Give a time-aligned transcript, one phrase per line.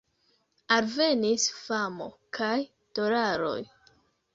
[0.77, 2.11] Alvenis famo,
[2.41, 2.53] kaj
[2.99, 3.59] dolaroj.